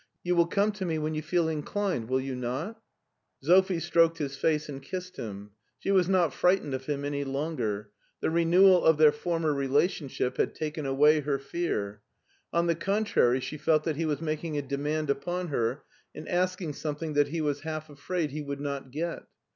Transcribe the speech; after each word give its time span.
You 0.23 0.35
will 0.35 0.47
come 0.47 0.71
to 0.71 0.83
me 0.83 0.97
when 0.97 1.13
you 1.13 1.21
fed 1.21 1.45
in 1.47 1.61
clined, 1.61 2.07
will 2.07 2.19
you 2.19 2.35
not?" 2.35 2.81
Sophie 3.43 3.79
stroked 3.79 4.17
his 4.17 4.35
face 4.35 4.67
and 4.67 4.81
kissed 4.81 5.17
him. 5.17 5.51
She 5.77 5.91
was 5.91 6.09
not 6.09 6.33
frightened 6.33 6.73
of 6.73 6.87
him 6.87 7.05
any 7.05 7.23
longer— 7.23 7.91
^the 8.23 8.33
renewal 8.33 8.83
of 8.83 8.97
their 8.97 9.11
former 9.11 9.53
relationship 9.53 10.37
had 10.37 10.55
taken 10.55 10.87
away 10.87 11.19
her 11.19 11.37
fear; 11.37 12.01
on 12.51 12.65
the 12.65 12.73
contrary, 12.73 13.39
she 13.41 13.57
felt 13.59 13.83
that 13.83 13.95
he 13.97 14.07
was 14.07 14.21
making 14.21 14.57
a 14.57 14.63
demand 14.63 15.11
upon 15.11 15.49
her 15.49 15.83
and 16.15 16.27
asking 16.27 16.73
something 16.73 17.13
that 17.13 17.27
he 17.27 17.39
was 17.39 17.59
half 17.59 17.87
afraid 17.87 18.31
he 18.31 18.41
would 18.41 18.59
not 18.59 18.89
get. 18.89 19.27